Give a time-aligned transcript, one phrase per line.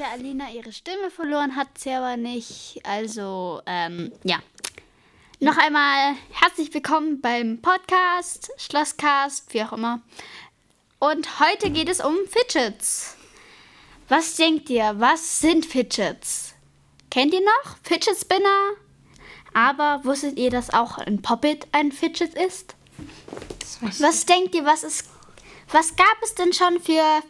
[0.00, 2.80] hätte Alina ihre Stimme verloren, hat sie aber nicht.
[2.84, 4.38] Also, ähm, ja.
[5.40, 10.00] Noch einmal herzlich willkommen beim Podcast, Schlosscast, wie auch immer.
[10.98, 13.16] Und heute geht es um Fidgets.
[14.08, 16.54] Was denkt ihr, was sind Fidgets?
[17.10, 18.72] Kennt ihr noch Fidget Spinner?
[19.54, 22.74] Aber wusstet ihr, dass auch ein Poppet ein Fidget ist?
[23.98, 25.08] Was denkt ihr, was ist
[25.72, 27.22] was gab es denn schon für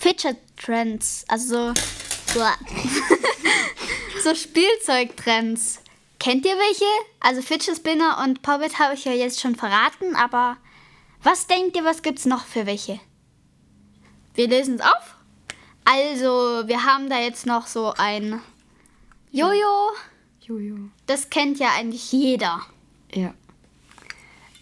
[0.00, 1.26] Fidget Trends?
[1.28, 1.74] Also
[2.32, 2.40] so,
[4.24, 5.80] so Spielzeugtrends.
[6.18, 6.86] Kennt ihr welche?
[7.20, 10.56] Also Fidget Spinner und Poppet habe ich ja jetzt schon verraten, aber
[11.22, 12.98] was denkt ihr, was gibt es noch für welche?
[14.34, 15.16] Wir lösen es auf.
[15.84, 18.40] Also, wir haben da jetzt noch so ein
[19.32, 19.90] Jojo.
[20.40, 20.76] Jojo.
[21.06, 22.62] Das kennt ja eigentlich jeder.
[23.12, 23.34] Ja.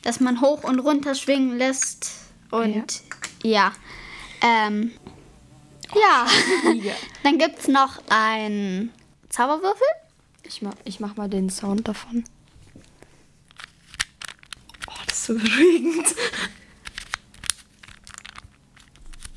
[0.02, 2.10] Dass man hoch und runter schwingen lässt.
[2.50, 3.02] Und
[3.42, 3.72] ja.
[4.40, 4.92] Ähm,
[5.94, 6.26] ja.
[7.22, 8.92] Dann gibt es noch ein
[9.28, 9.86] Zauberwürfel.
[10.42, 12.24] Ich mach, ich mach mal den Sound davon.
[14.86, 16.14] Oh, das ist so beruhigend.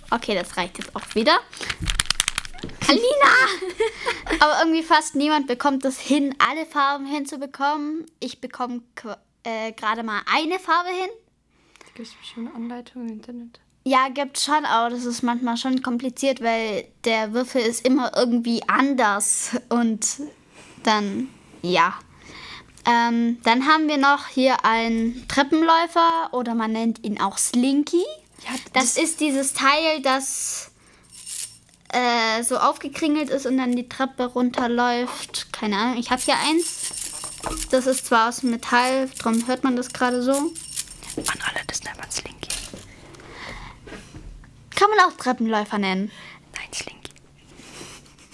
[0.10, 1.40] Okay, das reicht jetzt auch wieder.
[2.88, 4.40] Alina!
[4.40, 8.06] Aber irgendwie fast niemand bekommt es hin, alle Farben hinzubekommen.
[8.20, 8.82] Ich bekomme
[9.44, 11.10] äh, gerade mal eine Farbe hin.
[11.86, 13.60] Gibt es bestimmt Anleitungen im Internet?
[13.84, 18.62] Ja, gibt schon, aber das ist manchmal schon kompliziert, weil der Würfel ist immer irgendwie
[18.68, 19.52] anders.
[19.70, 20.06] Und
[20.84, 21.30] dann,
[21.62, 21.96] ja.
[22.86, 28.04] Ähm, dann haben wir noch hier einen Treppenläufer oder man nennt ihn auch Slinky.
[28.44, 30.72] Ja, Das ist dieses Teil, das
[31.90, 35.52] äh, so aufgekringelt ist und dann die Treppe runterläuft.
[35.54, 36.92] Keine Ahnung, ich habe hier eins.
[37.72, 40.32] Das ist zwar aus Metall, darum hört man das gerade so.
[40.32, 42.51] An alle, das nennt man Slinky.
[44.81, 46.09] Kann man auch Treppenläufer nennen.
[46.55, 47.11] Nein, Slinky.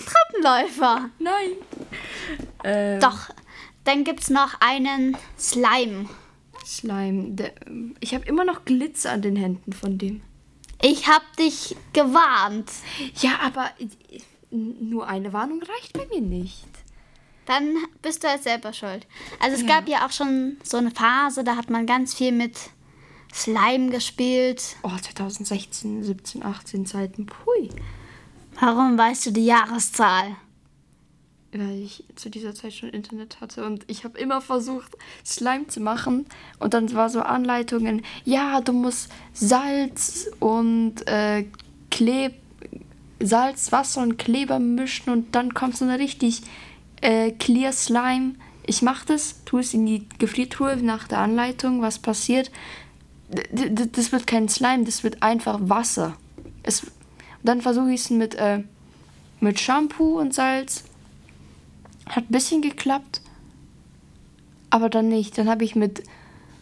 [0.05, 1.09] Treppenläufer.
[1.19, 1.49] Nein.
[2.63, 3.29] Ähm, Doch,
[3.83, 6.07] dann gibt es noch einen Slime.
[6.65, 7.31] Slime.
[7.31, 7.51] Der,
[7.99, 10.21] ich habe immer noch Glitzer an den Händen von dem.
[10.81, 12.71] Ich hab dich gewarnt.
[13.15, 14.19] Ja, aber äh,
[14.49, 16.69] nur eine Warnung reicht bei mir nicht.
[17.45, 19.05] Dann bist du halt selber schuld.
[19.41, 22.57] Also es gab ja auch schon so eine Phase, da hat man ganz viel mit
[23.37, 24.75] Slime gespielt.
[24.83, 27.25] Oh, 2016, 17, 18 Zeiten.
[27.27, 27.69] Pui.
[28.59, 30.35] Warum weißt du die Jahreszahl?
[31.51, 35.79] Weil ich zu dieser Zeit schon Internet hatte und ich habe immer versucht, Slime zu
[35.79, 36.25] machen.
[36.59, 41.45] Und dann war so Anleitungen, ja, du musst Salz und äh,
[41.91, 42.33] Kleb
[43.19, 46.41] Salz, Wasser und Kleber mischen und dann kommt so eine richtig
[47.01, 48.35] äh, clear Slime.
[48.65, 52.51] Ich mache das, tue es in die Gefriertruhe nach der Anleitung, was passiert.
[53.29, 56.15] Das wird kein Slime, das wird einfach Wasser.
[56.63, 56.87] Es,
[57.43, 58.63] dann versuche ich es mit, äh,
[59.39, 60.83] mit Shampoo und Salz.
[62.07, 63.21] Hat ein bisschen geklappt,
[64.69, 65.37] aber dann nicht.
[65.37, 66.03] Dann habe ich mit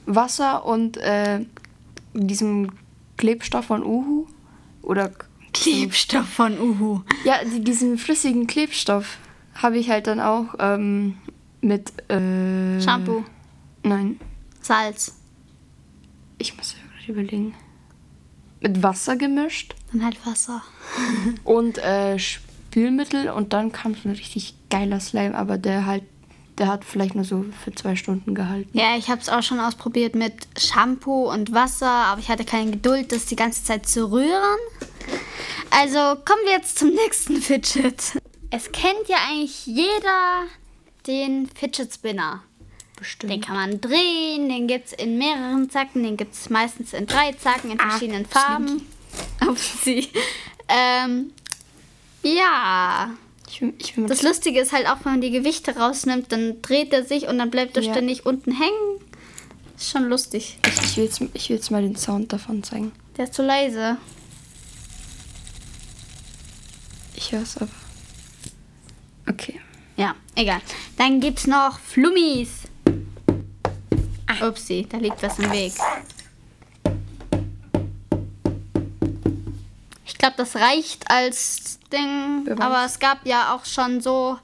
[0.07, 1.45] Wasser und äh,
[2.13, 2.71] diesem
[3.17, 4.25] Klebstoff von Uhu
[4.81, 5.11] oder
[5.53, 7.01] Klebstoff von Uhu.
[7.23, 9.17] ja, die- diesen flüssigen Klebstoff
[9.55, 11.17] habe ich halt dann auch ähm,
[11.61, 13.23] mit äh, Shampoo,
[13.83, 14.19] Nein,
[14.61, 15.15] Salz,
[16.37, 17.55] ich muss ja gerade überlegen.
[18.61, 20.61] Mit Wasser gemischt dann halt Wasser.
[21.43, 26.03] und äh, Spülmittel und dann kam so ein richtig geiler Slime, aber der halt,
[26.57, 28.77] der hat vielleicht nur so für zwei Stunden gehalten.
[28.77, 32.71] Ja, ich habe es auch schon ausprobiert mit Shampoo und Wasser, aber ich hatte keine
[32.71, 34.59] Geduld, das die ganze Zeit zu rühren.
[35.71, 38.19] Also kommen wir jetzt zum nächsten Fidget.
[38.49, 40.43] Es kennt ja eigentlich jeder
[41.07, 42.43] den Fidget Spinner.
[42.97, 43.33] Bestimmt.
[43.33, 47.07] Den kann man drehen, den gibt es in mehreren Zacken, den gibt es meistens in
[47.07, 48.81] drei Zacken, in verschiedenen Farben.
[49.47, 50.09] Upsi.
[50.69, 51.31] Ähm,
[52.23, 53.11] ja,
[53.49, 56.93] Ich ich mit das Lustige ist halt auch, wenn man die Gewichte rausnimmt, dann dreht
[56.93, 57.91] er sich und dann bleibt er Ja.
[57.93, 58.99] ständig unten hängen.
[59.77, 60.57] Ist schon lustig.
[60.65, 62.93] ich, ich, will jetzt, ich will jetzt mal den Sound davon zeigen.
[63.17, 63.97] Der ist zu leise.
[67.15, 67.69] Ich höre es aber.
[69.29, 69.59] Okay.
[69.97, 70.61] Ja, egal.
[70.97, 72.63] Dann gibt's noch Flummis.
[74.41, 75.73] Upsi, da liegt was im Weg.
[80.05, 82.43] Ich glaube, das reicht als Ding.
[82.45, 82.59] Beweis.
[82.59, 84.37] Aber es gab ja auch schon so,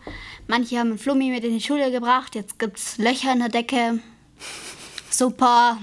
[0.48, 2.36] manche haben einen Flummi mit in die Schule gebracht.
[2.36, 4.00] Jetzt gibt's Löcher in der Decke.
[5.10, 5.78] Super.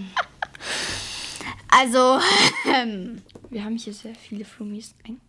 [1.71, 2.21] Also,
[3.51, 4.95] Wir haben hier sehr viele Flummis.
[5.07, 5.28] Das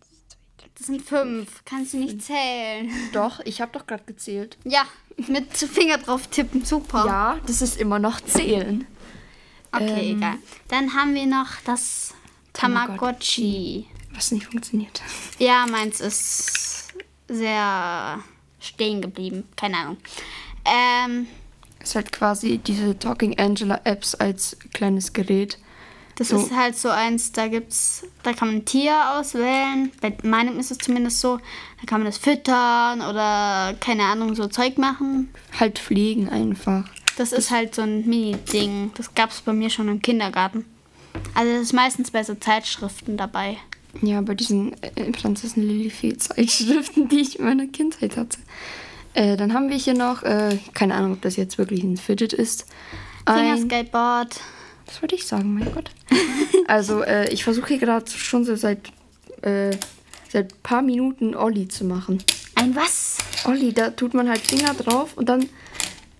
[0.90, 1.62] sind fünf.
[1.64, 2.90] Kannst du nicht zählen.
[3.12, 4.56] Doch, ich habe doch gerade gezählt.
[4.64, 4.84] Ja,
[5.28, 6.64] mit Finger drauf tippen.
[6.64, 7.04] Super.
[7.06, 8.86] Ja, das ist immer noch zählen.
[9.72, 10.34] Okay, Ähm, egal.
[10.68, 12.14] Dann haben wir noch das
[12.52, 13.86] Tamagotchi.
[14.14, 15.00] Was nicht funktioniert.
[15.38, 16.88] Ja, meins ist
[17.28, 18.22] sehr
[18.58, 19.44] stehen geblieben.
[19.56, 19.96] Keine Ahnung.
[20.64, 21.26] Ähm,
[21.82, 25.58] Ist halt quasi diese Talking Angela Apps als kleines Gerät.
[26.16, 26.36] Das So.
[26.36, 29.90] ist halt so eins, da gibt's, da kann man ein Tier auswählen.
[30.00, 31.38] Bei meinem ist es zumindest so.
[31.80, 35.30] Da kann man das füttern oder keine Ahnung, so Zeug machen.
[35.58, 36.84] Halt pflegen einfach.
[37.16, 38.92] Das ist halt so ein Mini-Ding.
[38.96, 40.64] Das gab es bei mir schon im Kindergarten.
[41.34, 43.56] Also das ist meistens bei so Zeitschriften dabei.
[44.02, 48.38] Ja, bei diesen äh, Prinzessin Lilifee Zeitschriften, die ich in meiner Kindheit hatte.
[49.14, 52.32] Äh, dann haben wir hier noch, äh, keine Ahnung, ob das jetzt wirklich ein Fidget
[52.32, 52.66] ist.
[53.24, 54.40] Ein, Fingerskateboard.
[54.90, 55.90] Das wollte ich sagen, mein Gott.
[56.66, 58.88] also, äh, ich versuche hier gerade schon so seit,
[59.42, 59.70] äh,
[60.28, 62.22] seit ein paar Minuten Olli zu machen.
[62.56, 63.18] Ein was?
[63.44, 65.48] Olli, da tut man halt Finger drauf und dann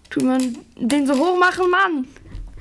[0.09, 2.07] tut man den so hoch machen, Mann.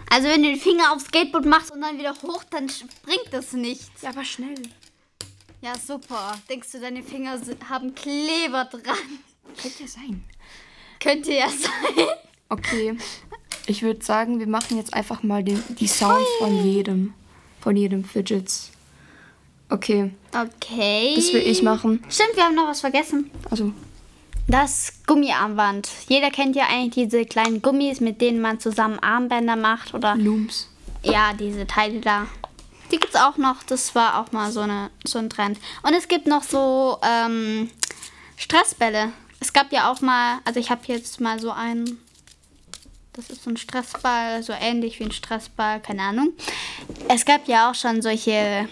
[0.09, 3.53] Also wenn du den Finger aufs Skateboard machst und dann wieder hoch, dann springt das
[3.53, 3.91] nicht.
[4.01, 4.63] Ja, aber schnell.
[5.61, 6.39] Ja, super.
[6.49, 7.39] Denkst du, deine Finger
[7.69, 9.19] haben Kleber dran?
[9.61, 10.23] Könnte ja sein.
[10.99, 12.07] Könnte ja sein.
[12.49, 12.97] Okay.
[13.69, 17.13] Ich würde sagen, wir machen jetzt einfach mal den, die Sounds von jedem.
[17.61, 18.71] Von jedem Fidgets.
[19.69, 21.13] Okay, Okay.
[21.15, 22.03] das will ich machen.
[22.09, 23.29] Stimmt, wir haben noch was vergessen.
[23.51, 23.71] Also,
[24.47, 25.87] Das Gummiarmband.
[26.07, 30.67] Jeder kennt ja eigentlich diese kleinen Gummis, mit denen man zusammen Armbänder macht oder Looms.
[31.03, 32.25] ja, diese Teile da.
[32.91, 33.61] Die gibt's auch noch.
[33.61, 35.59] Das war auch mal so, eine, so ein Trend.
[35.83, 37.69] Und es gibt noch so ähm,
[38.37, 39.11] Stressbälle.
[39.39, 41.99] Es gab ja auch mal, also ich habe jetzt mal so einen.
[43.19, 46.31] Das ist so ein Stressball, so ähnlich wie ein Stressball, keine Ahnung.
[47.09, 48.69] Es gab ja auch schon solche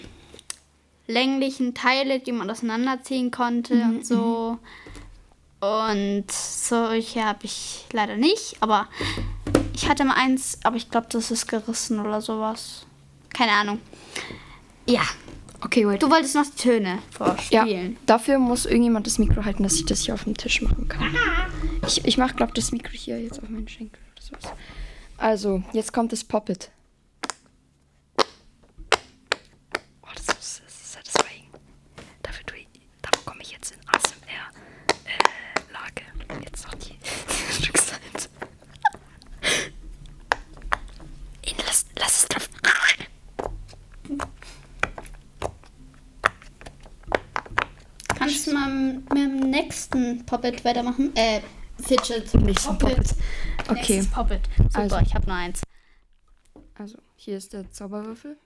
[1.06, 4.58] länglichen Teile, die man auseinanderziehen konnte und so.
[5.60, 8.56] Und solche habe ich leider nicht.
[8.60, 8.88] Aber
[9.74, 12.86] ich hatte mal eins, aber ich glaube, das ist gerissen oder sowas.
[13.34, 13.80] Keine Ahnung.
[14.86, 15.02] Ja,
[15.60, 16.02] Okay, wait.
[16.02, 17.96] du wolltest noch die Töne ja, vorspielen.
[18.06, 21.14] dafür muss irgendjemand das Mikro halten, dass ich das hier auf dem Tisch machen kann.
[21.86, 24.52] Ich, ich mache, glaube das Mikro hier jetzt auf meinen Schenkel sowas.
[25.16, 26.70] Also, jetzt kommt das Poppet.
[30.02, 31.50] Oh, das ist, das ist satisfying.
[32.22, 32.68] Dafür, tue ich,
[33.52, 34.42] jetzt in ASMR-Lage.
[36.44, 36.96] jetzt noch die
[37.62, 38.28] Stück Salz.
[41.66, 42.48] Lass, lass es drauf.
[48.18, 51.14] Kannst du mal mit dem nächsten Poppet weitermachen?
[51.16, 51.40] Äh,
[51.80, 52.34] Fidget.
[52.34, 53.14] Nächsten Poppet.
[53.68, 53.96] Okay.
[53.96, 54.48] Nächstes Poppet.
[54.56, 54.98] Super, Also.
[54.98, 55.62] ich habe nur eins.
[56.74, 58.38] Also, hier ist der Zauberwürfel.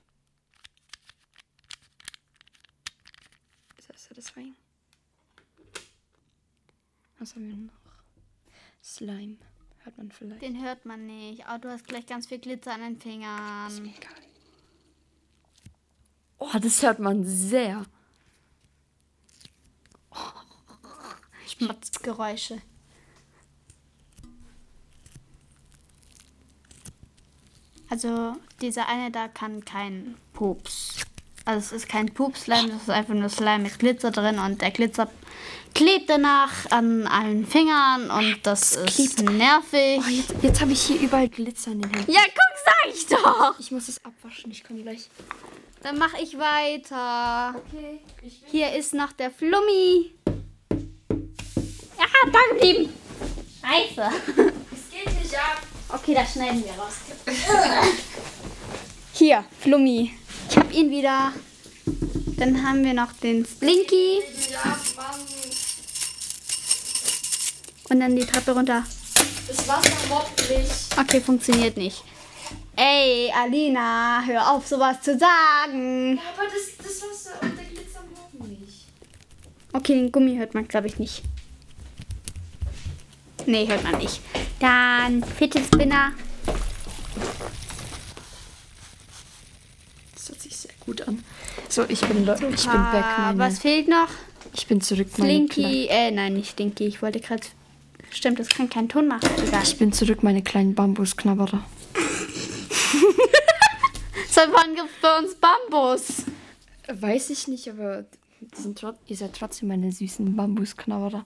[3.78, 4.54] Ist das satisfying?
[7.18, 7.72] Was haben wir noch?
[8.82, 9.36] Slime.
[9.84, 10.42] Hört man vielleicht.
[10.42, 11.46] Den hört man nicht.
[11.46, 13.84] Aber du hast gleich ganz viel Glitzer an den Fingern.
[13.84, 14.12] Egal.
[16.38, 17.84] Oh, das hört man sehr.
[21.46, 22.60] Schmatzgeräusche.
[27.92, 30.94] Also, dieser eine da kann kein Pups.
[31.44, 34.70] Also, es ist kein Pups-Slime, das ist einfach nur Slime mit Glitzer drin und der
[34.70, 35.10] Glitzer
[35.74, 39.30] klebt danach an allen Fingern und das ist klebt.
[39.32, 40.00] nervig.
[40.02, 42.10] Oh, jetzt jetzt habe ich hier überall Glitzer in den Händen.
[42.10, 43.58] Ja, guck, sag ich doch!
[43.58, 44.50] Ich muss es abwaschen.
[44.50, 45.10] Ich komme gleich.
[45.82, 47.54] Dann mache ich weiter.
[47.58, 48.00] Okay.
[48.22, 50.14] Ich Hier ist noch der Flummi.
[51.98, 52.90] Ja, da geblieben.
[53.60, 54.10] Scheiße.
[54.72, 55.60] Es geht nicht ab.
[55.92, 56.94] Okay, das schneiden wir raus.
[59.12, 60.12] Hier, Flummi.
[60.50, 61.32] Ich hab ihn wieder.
[62.38, 64.20] Dann haben wir noch den Slinky
[64.50, 64.64] Ja,
[64.96, 65.20] Mann.
[67.90, 68.84] und dann die Treppe runter.
[69.46, 70.68] Das Wasser mobbt mich.
[70.98, 72.02] Okay, funktioniert nicht.
[72.74, 76.18] Ey, Alina, hör auf, sowas zu sagen.
[76.18, 78.00] Aber das, das Wasser und der Glitzer
[78.32, 78.86] mobben mich.
[79.72, 81.22] Okay, den Gummi hört man, glaube ich, nicht.
[83.46, 84.20] Nee, hört man nicht.
[84.62, 86.12] Dann Fidget Spinner.
[90.14, 91.24] Das hört sich sehr gut an.
[91.68, 93.04] So, ich bin, le- ich bin weg.
[93.04, 94.06] Ah, Meine, Was fehlt noch?
[94.54, 95.08] ich bin zurück.
[95.18, 95.86] Meine kleinen- Slinky.
[95.88, 96.84] Äh, nein, nicht Slinky.
[96.86, 97.42] Ich wollte gerade.
[98.10, 99.28] Stimmt, das kann keinen Ton machen.
[99.44, 99.62] Egal.
[99.64, 101.64] Ich bin zurück, meine kleinen Bambusknabberer.
[104.30, 106.22] Seit wann gibt es bei uns Bambus?
[106.88, 108.04] Weiß ich nicht, aber
[109.08, 111.24] ihr seid trotzdem meine süßen Bambusknabberer.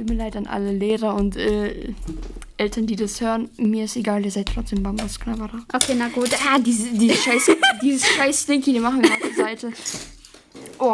[0.00, 1.92] Tut mir leid an alle Lehrer und äh,
[2.56, 3.50] Eltern, die das hören.
[3.58, 5.66] Mir ist egal, ihr seid trotzdem Bambusknabberer.
[5.74, 6.30] Okay, na gut.
[6.48, 7.50] Ah, diese, diese scheiß,
[7.82, 9.72] dieses scheiß Slinky, die machen wir auf die Seite.
[10.78, 10.88] Oh,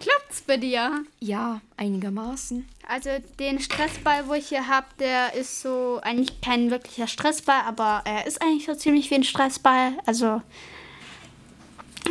[0.00, 1.04] Klappt's bei dir?
[1.20, 2.66] ja, einigermaßen.
[2.88, 8.00] Also den Stressball, wo ich hier habe, der ist so eigentlich kein wirklicher Stressball, aber
[8.06, 9.92] er ist eigentlich so ziemlich wie ein Stressball.
[10.06, 10.40] Also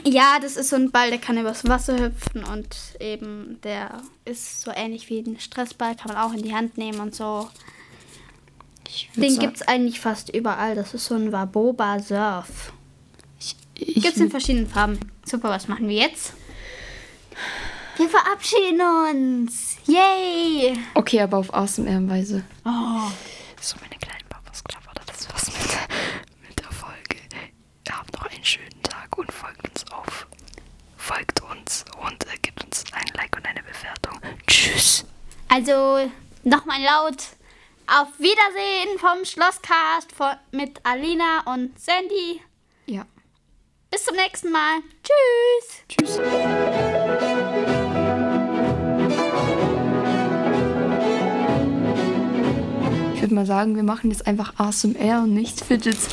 [0.03, 4.61] Ja, das ist so ein Ball, der kann übers Wasser hüpfen und eben der ist
[4.61, 7.49] so ähnlich wie ein Stressball, kann man auch in die Hand nehmen und so.
[9.15, 10.75] Den gibt es eigentlich fast überall.
[10.75, 12.71] Das ist so ein Waboba Surf.
[13.75, 14.99] Gibt es in verschiedenen Farben.
[15.25, 16.33] Super, was machen wir jetzt?
[17.97, 19.77] Wir verabschieden uns.
[19.85, 20.77] Yay!
[20.93, 22.43] okay, aber auf ASMR-Weise.
[22.65, 23.11] Oh.
[23.59, 27.17] So, meine kleinen Papas klappert, das war's mit, mit der Folge.
[27.89, 29.31] Habt noch einen schönen Tag und.
[29.31, 29.66] Folgt
[31.67, 34.19] uns und äh, gibt uns ein Like und eine Bewertung.
[34.47, 35.05] Tschüss.
[35.49, 36.09] Also
[36.43, 37.17] nochmal laut.
[37.87, 42.41] Auf Wiedersehen vom Schlosscast von, mit Alina und Sandy.
[42.85, 43.05] Ja.
[43.91, 44.79] Bis zum nächsten Mal.
[45.03, 45.83] Tschüss.
[45.89, 46.19] Tschüss.
[53.15, 56.09] Ich würde mal sagen, wir machen jetzt einfach ASMR und nicht Fidgets.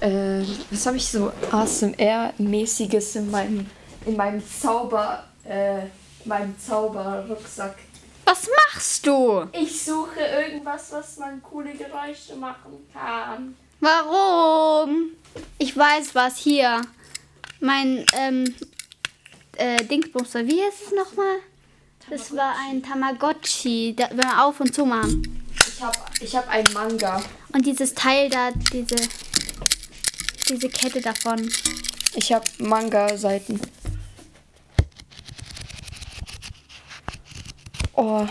[0.00, 3.66] Äh, was habe ich so ASMR-mäßiges in meinem,
[4.06, 5.82] in meinem Zauber, äh,
[6.24, 7.76] meinem Zauberrucksack?
[8.24, 9.46] Was machst du?
[9.52, 13.54] Ich suche irgendwas, was man coole Geräusche machen kann.
[13.80, 15.10] Warum?
[15.58, 16.80] Ich weiß was hier.
[17.60, 18.54] Mein ähm,
[19.56, 21.38] äh, Dingsbumster, wie heißt es nochmal?
[22.08, 25.44] Das war ein Tamagotchi, da, wenn wir auf und zu machen.
[25.68, 27.22] Ich habe ich hab einen Manga.
[27.52, 28.96] Und dieses Teil da, diese,
[30.48, 31.50] diese Kette davon.
[32.14, 33.60] Ich habe Manga-Seiten.
[37.96, 38.26] Oh.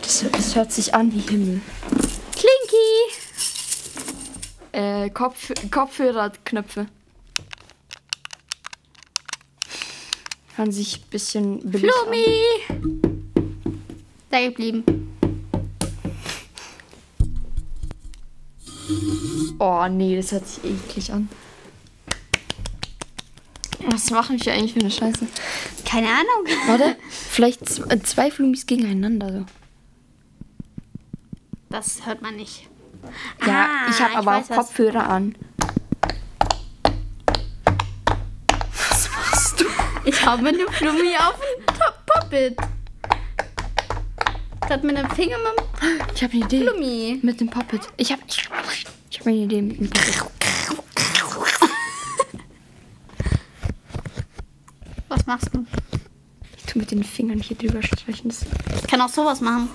[0.00, 1.60] Das, das hört sich an wie Himmel.
[2.32, 2.86] Klinky!
[4.72, 6.86] Äh, Kopf, Kopfhörerknöpfe.
[10.56, 11.90] Hören sich ein bisschen billig an.
[12.04, 13.04] Flummi!
[14.30, 14.84] Da geblieben.
[19.58, 21.28] Oh nee, das hört sich eklig an.
[23.86, 25.26] Was machen wir eigentlich für eine Scheiße?
[25.84, 26.46] Keine Ahnung.
[26.66, 29.46] Warte, vielleicht äh, zwei Flummis gegeneinander so.
[31.70, 32.68] Das hört man nicht.
[33.46, 34.66] Ja, Ah, ich habe aber weiß auch was.
[34.68, 35.34] Kopfhörer an.
[38.88, 39.64] Was machst du?
[40.04, 42.56] Ich habe eine Flummi auf dem Top Puppet.
[44.66, 46.62] Gerade mit dem Finger mit dem Ich habe eine Idee.
[46.62, 47.18] Flummi.
[47.22, 47.82] Mit dem Puppet.
[47.98, 48.48] Ich habe ich,
[49.10, 50.30] ich hab eine Idee mit dem Puppet.
[55.34, 55.66] Machst du?
[56.56, 58.30] Ich tu mit den Fingern hier drüber streichen.
[58.30, 59.68] Ich kann auch sowas machen.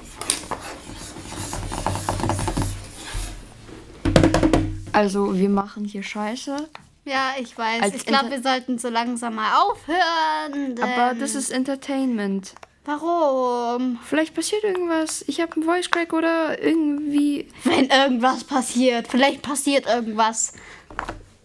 [4.93, 6.69] also, wir machen hier Scheiße.
[7.03, 7.81] Ja, ich weiß.
[7.81, 10.79] Als ich glaube, wir sollten so langsam mal aufhören.
[10.81, 12.53] Aber das ist Entertainment.
[12.85, 13.99] Warum?
[14.05, 15.25] Vielleicht passiert irgendwas.
[15.27, 17.49] Ich habe einen Voice Crack oder irgendwie.
[17.65, 19.07] Wenn irgendwas passiert.
[19.09, 20.53] Vielleicht passiert irgendwas.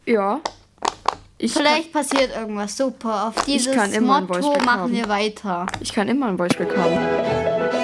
[0.07, 0.41] Ja.
[1.39, 2.77] Ich Vielleicht passiert irgendwas.
[2.77, 3.29] Super.
[3.29, 4.93] Auf dieses kann ein Motto machen haben.
[4.93, 5.67] wir weiter.
[5.71, 7.84] Kann, ich kann immer Voice Crack haben.